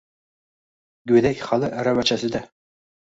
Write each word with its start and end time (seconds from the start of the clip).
Go‘dak 1.11 1.43
hali 1.49 1.71
aravachasida 1.83 2.43